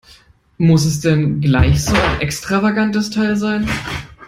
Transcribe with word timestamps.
Muss 0.57 0.83
es 0.83 0.99
denn 1.01 1.41
gleich 1.41 1.85
so 1.85 1.93
ein 1.93 2.21
extravagantes 2.21 3.11
Teil 3.11 3.37
sein? 3.37 3.67